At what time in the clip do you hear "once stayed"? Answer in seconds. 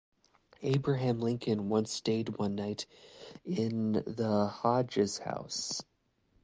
1.69-2.39